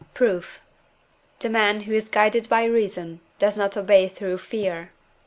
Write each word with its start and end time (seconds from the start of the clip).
Proof. 0.15 0.61
The 1.41 1.47
man, 1.49 1.81
who 1.81 1.93
is 1.93 2.09
guided 2.09 2.49
by 2.49 2.63
reason, 2.63 3.19
does 3.37 3.55
not 3.55 3.77
obey 3.77 4.09
through 4.09 4.39
fear 4.39 4.81
(IV. 4.85 4.89